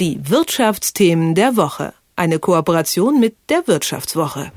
[0.00, 1.92] Die Wirtschaftsthemen der Woche.
[2.16, 4.50] Eine Kooperation mit der Wirtschaftswoche.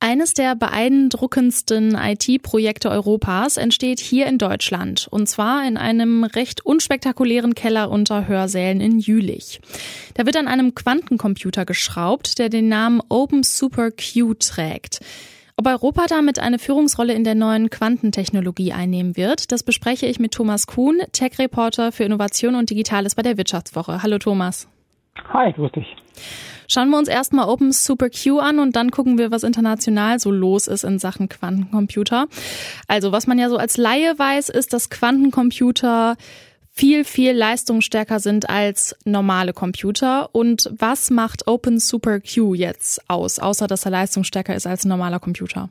[0.00, 5.06] Eines der beeindruckendsten IT-Projekte Europas entsteht hier in Deutschland.
[5.08, 9.60] Und zwar in einem recht unspektakulären Keller unter Hörsälen in Jülich.
[10.14, 14.98] Da wird an einem Quantencomputer geschraubt, der den Namen Open Super Q trägt.
[15.56, 20.32] Ob Europa damit eine Führungsrolle in der neuen Quantentechnologie einnehmen wird, das bespreche ich mit
[20.32, 24.02] Thomas Kuhn, Tech-Reporter für Innovation und Digitales bei der Wirtschaftswoche.
[24.02, 24.66] Hallo Thomas.
[25.32, 25.86] Hi, grüß dich.
[26.68, 30.30] Schauen wir uns erstmal Open Super Q an und dann gucken wir, was international so
[30.30, 32.28] los ist in Sachen Quantencomputer.
[32.88, 36.16] Also, was man ja so als Laie weiß, ist, dass Quantencomputer
[36.72, 40.30] viel, viel leistungsstärker sind als normale Computer.
[40.32, 44.88] Und was macht Open Super Q jetzt aus, außer dass er leistungsstärker ist als ein
[44.88, 45.68] normaler Computer?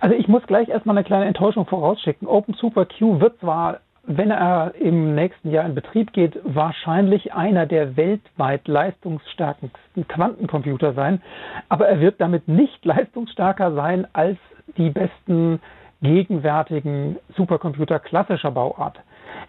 [0.00, 2.28] Also ich muss gleich erstmal eine kleine Enttäuschung vorausschicken.
[2.28, 7.64] Open Super Q wird zwar, wenn er im nächsten Jahr in Betrieb geht, wahrscheinlich einer
[7.64, 11.22] der weltweit leistungsstärksten Quantencomputer sein,
[11.70, 14.36] aber er wird damit nicht leistungsstärker sein als
[14.76, 15.60] die besten
[16.02, 18.98] gegenwärtigen Supercomputer klassischer Bauart.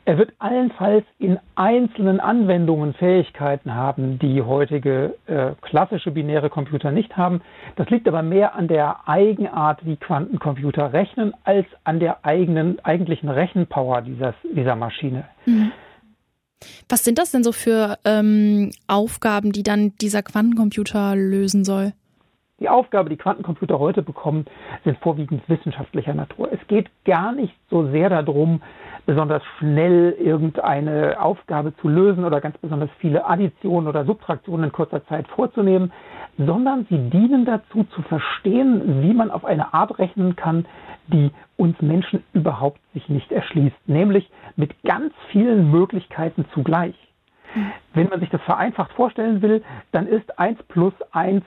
[0.05, 7.17] Er wird allenfalls in einzelnen Anwendungen Fähigkeiten haben, die heutige äh, klassische binäre Computer nicht
[7.17, 7.41] haben.
[7.75, 13.29] Das liegt aber mehr an der Eigenart, wie Quantencomputer rechnen, als an der eigenen, eigentlichen
[13.29, 15.25] Rechenpower dieses, dieser Maschine.
[15.45, 15.71] Mhm.
[16.89, 21.93] Was sind das denn so für ähm, Aufgaben, die dann dieser Quantencomputer lösen soll?
[22.59, 24.45] Die Aufgabe, die Quantencomputer heute bekommen,
[24.83, 26.49] sind vorwiegend wissenschaftlicher Natur.
[26.51, 28.63] Es geht gar nicht so sehr darum,
[29.05, 35.05] besonders schnell irgendeine Aufgabe zu lösen oder ganz besonders viele Additionen oder Subtraktionen in kurzer
[35.05, 35.93] Zeit vorzunehmen,
[36.39, 40.65] sondern sie dienen dazu zu verstehen, wie man auf eine Art rechnen kann,
[41.07, 46.95] die uns Menschen überhaupt sich nicht erschließt, nämlich mit ganz vielen Möglichkeiten zugleich.
[47.93, 51.43] Wenn man sich das vereinfacht vorstellen will, dann ist 1 plus 1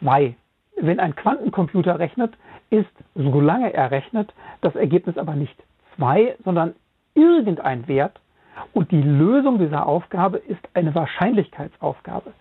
[0.00, 0.36] 2.
[0.76, 2.34] Wenn ein Quantencomputer rechnet,
[2.70, 5.56] ist, solange er rechnet, das Ergebnis aber nicht
[5.96, 6.74] 2, sondern
[7.14, 8.20] irgendein Wert
[8.72, 12.32] und die Lösung dieser Aufgabe ist eine Wahrscheinlichkeitsaufgabe.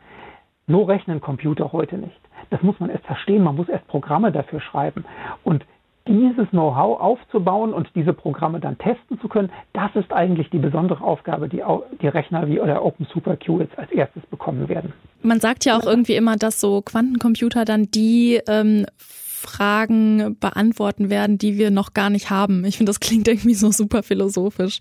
[0.68, 2.20] So rechnen Computer heute nicht.
[2.50, 5.06] Das muss man erst verstehen, man muss erst Programme dafür schreiben.
[5.44, 5.66] Und
[6.08, 11.04] dieses Know-how aufzubauen und diese Programme dann testen zu können, das ist eigentlich die besondere
[11.04, 11.64] Aufgabe, die
[12.02, 14.94] die Rechner wie oder Open Super Q jetzt als erstes bekommen werden.
[15.24, 21.38] Man sagt ja auch irgendwie immer, dass so Quantencomputer dann die ähm, Fragen beantworten werden,
[21.38, 22.66] die wir noch gar nicht haben.
[22.66, 24.80] Ich finde, das klingt irgendwie so super philosophisch.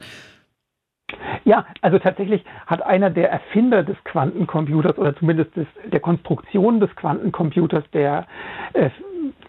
[1.45, 6.95] Ja, also tatsächlich hat einer der Erfinder des Quantencomputers oder zumindest des, der Konstruktion des
[6.97, 8.27] Quantencomputers, der
[8.75, 8.91] äh,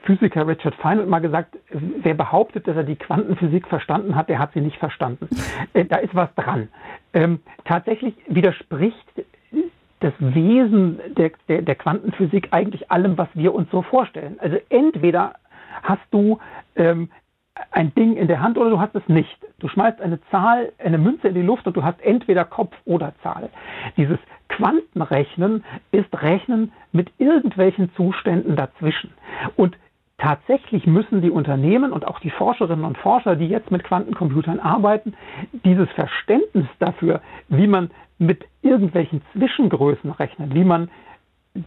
[0.03, 4.53] Physiker Richard Feynman mal gesagt, wer behauptet, dass er die Quantenphysik verstanden hat, der hat
[4.53, 5.29] sie nicht verstanden.
[5.73, 6.67] Äh, da ist was dran.
[7.13, 9.23] Ähm, tatsächlich widerspricht
[10.03, 14.37] das Wesen der, der, der Quantenphysik eigentlich allem, was wir uns so vorstellen.
[14.39, 15.35] Also entweder
[15.81, 16.39] hast du
[16.75, 17.09] ähm,
[17.71, 19.37] ein Ding in der Hand oder du hast es nicht.
[19.59, 23.13] Du schmeißt eine Zahl, eine Münze in die Luft und du hast entweder Kopf oder
[23.21, 23.49] Zahl.
[23.97, 24.17] Dieses
[24.49, 29.11] Quantenrechnen ist Rechnen mit irgendwelchen Zuständen dazwischen.
[29.55, 29.77] Und
[30.23, 35.15] tatsächlich müssen die Unternehmen und auch die Forscherinnen und Forscher, die jetzt mit Quantencomputern arbeiten,
[35.65, 40.89] dieses Verständnis dafür, wie man mit irgendwelchen Zwischengrößen rechnet, wie man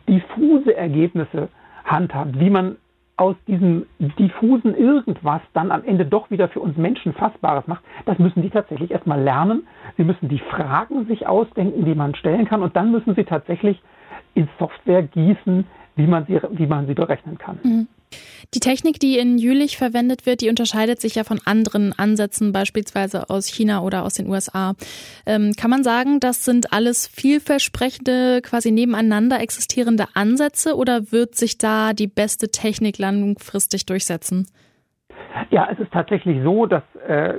[0.09, 1.51] diffuse Ergebnisse
[1.85, 2.77] handhabt, wie man
[3.19, 8.19] aus diesem diffusen irgendwas dann am Ende doch wieder für uns Menschen Fassbares macht, das
[8.19, 9.67] müssen die tatsächlich erstmal lernen.
[9.97, 13.83] Sie müssen die Fragen sich ausdenken, die man stellen kann und dann müssen sie tatsächlich
[14.35, 15.67] in Software gießen,
[15.97, 17.59] wie man sie, wie man sie berechnen kann.
[17.63, 17.89] Mhm.
[18.55, 23.29] Die Technik, die in Jülich verwendet wird, die unterscheidet sich ja von anderen Ansätzen, beispielsweise
[23.31, 24.75] aus China oder aus den USA.
[25.27, 31.59] Ähm, kann man sagen, das sind alles vielversprechende, quasi nebeneinander existierende Ansätze oder wird sich
[31.59, 34.47] da die beste Technik langfristig durchsetzen?
[35.51, 37.35] Ja, es ist tatsächlich so, dass äh,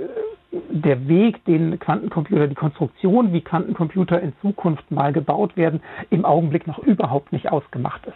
[0.70, 6.68] der Weg, den Quantencomputer, die Konstruktion, wie Quantencomputer in Zukunft mal gebaut werden, im Augenblick
[6.68, 8.16] noch überhaupt nicht ausgemacht ist.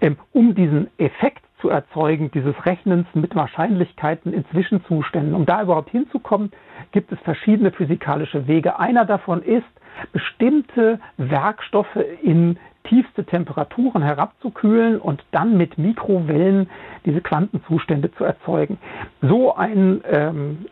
[0.00, 5.34] Ähm, um diesen Effekt zu erzeugen, dieses Rechnens mit Wahrscheinlichkeiten in Zwischenzuständen.
[5.34, 6.52] Um da überhaupt hinzukommen,
[6.92, 8.78] gibt es verschiedene physikalische Wege.
[8.78, 9.66] Einer davon ist,
[10.12, 16.70] bestimmte Werkstoffe in tiefste Temperaturen herabzukühlen und dann mit Mikrowellen
[17.04, 18.78] diese Quantenzustände zu erzeugen.
[19.20, 20.66] So ein ähm,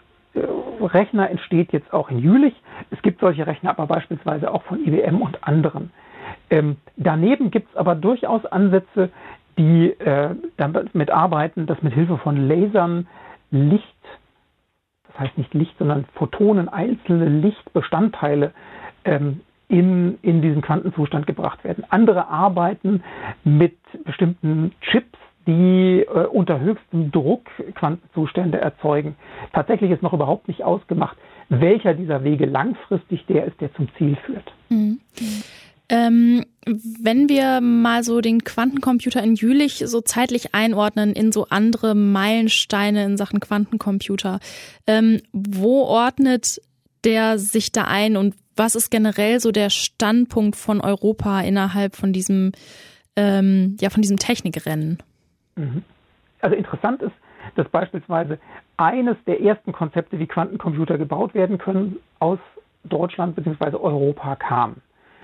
[0.80, 2.54] Rechner entsteht jetzt auch in Jülich.
[2.90, 5.90] Es gibt solche Rechner aber beispielsweise auch von IBM und anderen.
[6.50, 9.10] Ähm, daneben gibt es aber durchaus Ansätze,
[9.58, 13.08] die äh, damit arbeiten, dass mit Hilfe von Lasern
[13.50, 13.84] Licht,
[15.08, 18.52] das heißt nicht Licht, sondern Photonen, einzelne Lichtbestandteile
[19.04, 21.84] ähm, in, in diesen Quantenzustand gebracht werden.
[21.88, 23.02] Andere arbeiten
[23.44, 29.16] mit bestimmten Chips, die äh, unter höchstem Druck Quantenzustände erzeugen.
[29.52, 31.16] Tatsächlich ist noch überhaupt nicht ausgemacht,
[31.48, 34.52] welcher dieser Wege langfristig der ist, der zum Ziel führt.
[34.68, 35.00] Mhm.
[35.90, 41.94] Ähm, wenn wir mal so den Quantencomputer in Jülich so zeitlich einordnen in so andere
[41.94, 44.38] Meilensteine in Sachen Quantencomputer,
[44.86, 46.60] ähm, wo ordnet
[47.04, 52.12] der sich da ein und was ist generell so der Standpunkt von Europa innerhalb von
[52.12, 52.52] diesem,
[53.16, 54.98] ähm, ja, von diesem Technikrennen?
[55.56, 55.84] Mhm.
[56.40, 57.14] Also interessant ist,
[57.54, 58.38] dass beispielsweise
[58.76, 62.38] eines der ersten Konzepte, wie Quantencomputer gebaut werden können, aus
[62.84, 63.76] Deutschland bzw.
[63.76, 64.76] Europa kam.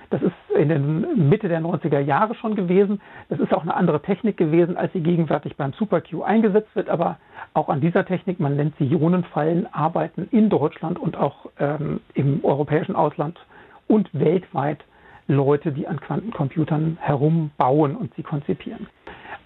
[0.09, 3.01] Das ist in den Mitte der 90er Jahre schon gewesen.
[3.29, 6.89] Das ist auch eine andere Technik gewesen, als sie gegenwärtig beim SuperQ eingesetzt wird.
[6.89, 7.17] Aber
[7.53, 12.43] auch an dieser Technik, man nennt sie Ionenfallen, arbeiten in Deutschland und auch ähm, im
[12.43, 13.39] europäischen Ausland
[13.87, 14.83] und weltweit
[15.27, 18.87] Leute, die an Quantencomputern herumbauen und sie konzipieren.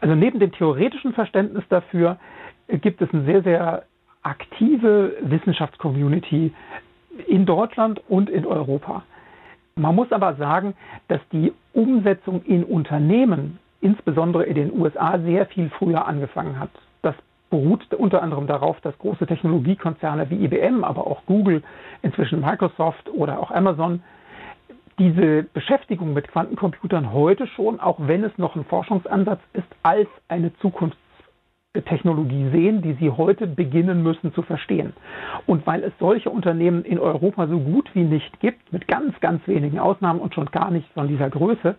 [0.02, 2.18] Also neben dem theoretischen Verständnis dafür
[2.68, 3.84] gibt es eine sehr, sehr
[4.22, 6.54] aktive Wissenschaftscommunity
[7.28, 9.04] in Deutschland und in Europa.
[9.80, 10.76] Man muss aber sagen,
[11.08, 16.70] dass die Umsetzung in Unternehmen, insbesondere in den USA, sehr viel früher angefangen hat.
[17.02, 17.16] Das
[17.50, 21.64] beruht unter anderem darauf, dass große Technologiekonzerne wie IBM, aber auch Google,
[22.02, 24.04] inzwischen Microsoft oder auch Amazon
[25.00, 30.54] diese Beschäftigung mit Quantencomputern heute schon, auch wenn es noch ein Forschungsansatz ist, als eine
[30.58, 31.00] Zukunfts
[31.74, 34.94] Technologie sehen, die sie heute beginnen müssen zu verstehen.
[35.46, 39.48] Und weil es solche Unternehmen in Europa so gut wie nicht gibt, mit ganz, ganz
[39.48, 41.76] wenigen Ausnahmen und schon gar nicht von dieser Größe,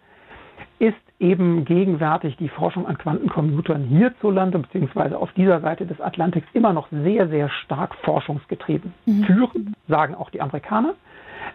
[0.79, 6.73] ist eben gegenwärtig die Forschung an Quantencomputern hierzulande beziehungsweise auf dieser Seite des Atlantiks immer
[6.73, 8.95] noch sehr, sehr stark forschungsgetrieben.
[9.07, 9.25] Mhm.
[9.25, 10.95] Führen, sagen auch die Amerikaner.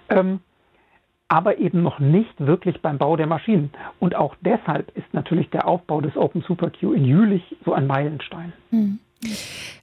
[0.10, 0.42] Ähm,
[1.28, 3.72] aber eben noch nicht wirklich beim Bau der Maschinen.
[4.00, 7.88] Und auch deshalb ist natürlich der Aufbau des Open Super Q in Jülich so ein
[7.88, 8.54] Meilenstein.
[8.70, 9.00] Hm.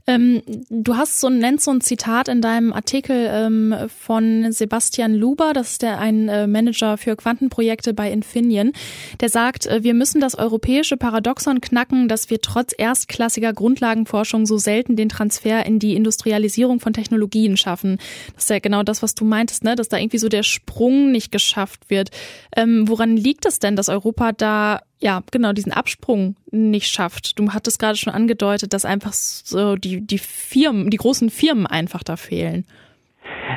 [0.07, 5.53] Ähm, du hast so nennst so ein Zitat in deinem Artikel ähm, von Sebastian Luber,
[5.53, 8.73] das ist der ein äh, Manager für Quantenprojekte bei Infineon,
[9.21, 14.59] der sagt, äh, wir müssen das europäische Paradoxon knacken, dass wir trotz erstklassiger Grundlagenforschung so
[14.59, 17.99] selten den Transfer in die Industrialisierung von Technologien schaffen.
[18.35, 19.77] Das ist ja genau das, was du meintest, ne?
[19.77, 22.11] dass da irgendwie so der Sprung nicht geschafft wird.
[22.57, 27.39] Ähm, woran liegt es denn, dass Europa da ja, genau, diesen Absprung nicht schafft.
[27.39, 32.05] Du hattest gerade schon angedeutet, dass einfach so die, die Firmen, die großen Firmen einfach
[32.05, 32.65] da fehlen.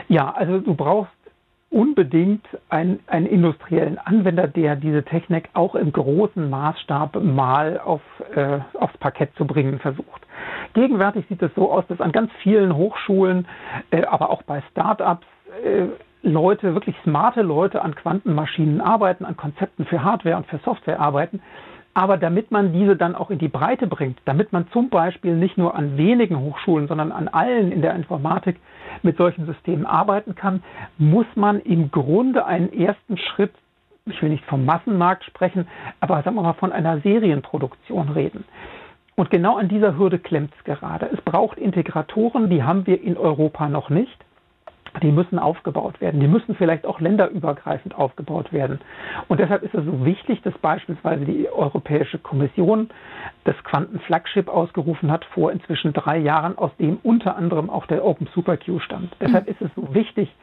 [0.10, 1.12] Ja, also du brauchst
[1.70, 8.02] unbedingt einen, einen industriellen Anwender, der diese Technik auch im großen Maßstab mal auf,
[8.34, 10.26] äh, aufs Parkett zu bringen versucht.
[10.74, 13.48] Gegenwärtig sieht es so aus, dass an ganz vielen Hochschulen,
[13.92, 15.28] äh, aber auch bei Start-ups,
[15.64, 15.88] äh,
[16.26, 21.42] Leute, wirklich smarte Leute an Quantenmaschinen arbeiten, an Konzepten für Hardware und für Software arbeiten.
[21.94, 25.58] Aber damit man diese dann auch in die Breite bringt, damit man zum Beispiel nicht
[25.58, 28.58] nur an wenigen Hochschulen, sondern an allen in der Informatik
[29.02, 30.62] mit solchen Systemen arbeiten kann,
[30.98, 33.54] muss man im Grunde einen ersten Schritt,
[34.08, 35.68] ich will nicht vom Massenmarkt sprechen,
[36.02, 38.44] aber sagen wir mal von einer Serienproduktion reden.
[39.16, 41.10] Und genau an dieser Hürde klemmt es gerade.
[41.14, 44.25] Es braucht Integratoren, die haben wir in Europa noch nicht
[45.02, 46.20] die müssen aufgebaut werden.
[46.20, 48.80] Die müssen vielleicht auch länderübergreifend aufgebaut werden.
[49.28, 52.90] Und deshalb ist es so wichtig, dass beispielsweise die Europäische Kommission
[53.44, 58.28] das Quantenflagship ausgerufen hat vor inzwischen drei Jahren, aus dem unter anderem auch der Open
[58.34, 59.16] Super Q stammt.
[59.20, 60.34] Deshalb ist es so wichtig,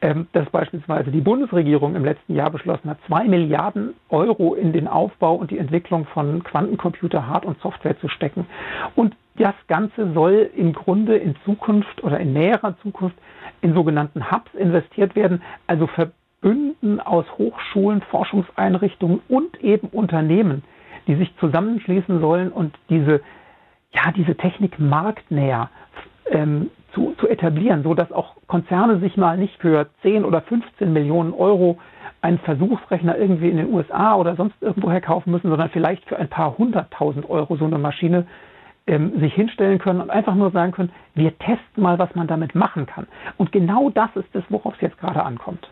[0.00, 4.88] ähm, dass beispielsweise die Bundesregierung im letzten Jahr beschlossen hat, zwei Milliarden Euro in den
[4.88, 8.46] Aufbau und die Entwicklung von Quantencomputer, Hard- und Software zu stecken.
[8.94, 13.16] Und das Ganze soll im Grunde in Zukunft oder in näherer Zukunft
[13.60, 20.62] in sogenannten Hubs investiert werden, also Verbünden aus Hochschulen, Forschungseinrichtungen und eben Unternehmen,
[21.06, 23.20] die sich zusammenschließen sollen und diese,
[23.92, 25.70] ja, diese Technik marktnäher
[26.30, 30.92] ähm, zu, zu etablieren, so dass auch Konzerne sich mal nicht für 10 oder 15
[30.92, 31.78] Millionen Euro
[32.22, 36.28] einen Versuchsrechner irgendwie in den USA oder sonst irgendwoher kaufen müssen, sondern vielleicht für ein
[36.28, 38.26] paar hunderttausend Euro so eine Maschine
[38.86, 42.54] ähm, sich hinstellen können und einfach nur sagen können, wir testen mal, was man damit
[42.54, 43.06] machen kann.
[43.36, 45.68] Und genau das ist es, worauf es jetzt gerade ankommt.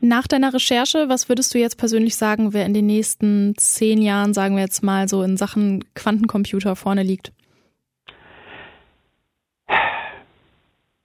[0.00, 4.34] Nach deiner Recherche, was würdest du jetzt persönlich sagen, wer in den nächsten zehn Jahren,
[4.34, 7.32] sagen wir jetzt mal, so in Sachen Quantencomputer vorne liegt?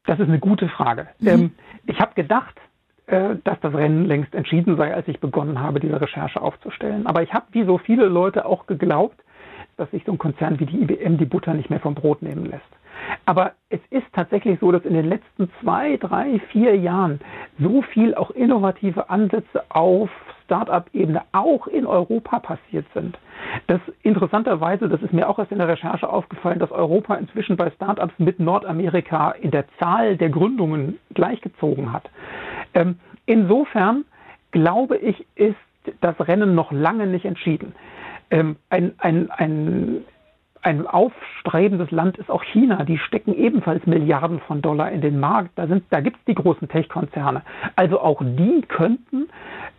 [0.05, 1.07] Das ist eine gute Frage.
[1.19, 1.27] Mhm.
[1.27, 1.51] Ähm,
[1.85, 2.55] ich habe gedacht,
[3.05, 7.05] äh, dass das Rennen längst entschieden sei, als ich begonnen habe, diese Recherche aufzustellen.
[7.05, 9.19] Aber ich habe, wie so viele Leute, auch geglaubt,
[9.79, 12.45] dass sich so ein Konzern wie die IBM die Butter nicht mehr vom Brot nehmen
[12.45, 12.65] lässt.
[13.25, 17.19] Aber es ist tatsächlich so, dass in den letzten zwei, drei, vier Jahren
[17.59, 20.09] so viel auch innovative Ansätze auf
[20.45, 23.17] Start-up-Ebene auch in Europa passiert sind.
[23.67, 27.69] Das interessanterweise, das ist mir auch erst in der Recherche aufgefallen, dass Europa inzwischen bei
[27.71, 32.09] Start-ups mit Nordamerika in der Zahl der Gründungen gleichgezogen hat.
[32.73, 34.05] Ähm, insofern
[34.51, 35.55] glaube ich, ist
[36.01, 37.73] das Rennen noch lange nicht entschieden.
[38.31, 40.05] Ähm, ein, ein, ein
[40.61, 42.83] ein aufstrebendes Land ist auch China.
[42.83, 45.51] Die stecken ebenfalls Milliarden von Dollar in den Markt.
[45.55, 47.43] Da, da gibt es die großen Tech-Konzerne.
[47.75, 49.29] Also auch die könnten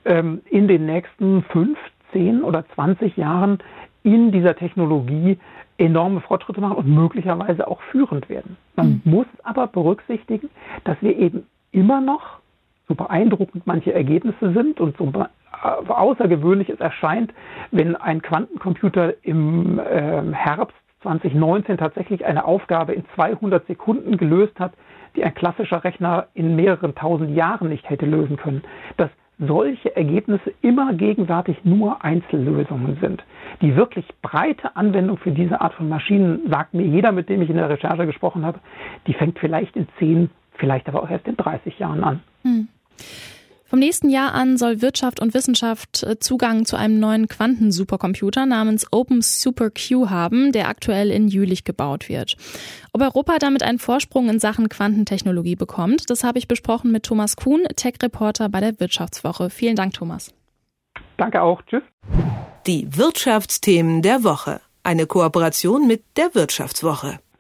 [0.05, 1.79] ähm, in den nächsten fünf,
[2.13, 3.59] zehn oder zwanzig Jahren
[4.03, 5.39] in dieser Technologie
[5.77, 8.57] enorme Fortschritte machen und möglicherweise auch führend werden.
[8.77, 9.11] Man mhm.
[9.13, 10.49] muss aber berücksichtigen,
[10.85, 12.41] dass wir eben immer noch,
[12.89, 15.13] so beeindruckend manche Ergebnisse sind und so
[15.53, 17.33] außergewöhnlich es erscheint,
[17.71, 24.73] wenn ein Quantencomputer im äh, Herbst 2019 tatsächlich eine Aufgabe in 200 Sekunden gelöst hat,
[25.17, 28.63] die ein klassischer Rechner in mehreren tausend Jahren nicht hätte lösen können.
[28.97, 33.25] Dass solche Ergebnisse immer gegenwärtig nur Einzellösungen sind.
[33.63, 37.49] Die wirklich breite Anwendung für diese Art von Maschinen, sagt mir jeder, mit dem ich
[37.49, 38.61] in der Recherche gesprochen habe,
[39.07, 42.21] die fängt vielleicht in 10, vielleicht aber auch erst in 30 Jahren an.
[42.43, 42.69] Hm.
[43.71, 48.85] Vom nächsten Jahr an soll Wirtschaft und Wissenschaft äh, Zugang zu einem neuen Quantensupercomputer namens
[48.91, 52.37] Open Super Q haben, der aktuell in Jülich gebaut wird.
[52.93, 57.37] Ob Europa damit einen Vorsprung in Sachen Quantentechnologie bekommt, das habe ich besprochen mit Thomas
[57.37, 59.51] Kuhn, Tech-Reporter bei der Wirtschaftswoche.
[59.51, 60.35] Vielen Dank, Thomas.
[61.17, 61.63] Danke auch.
[61.63, 61.85] Tschüss.
[62.67, 64.61] Die Wirtschaftsthemen der Woche.
[64.83, 67.21] Eine Kooperation mit der Wirtschaftswoche.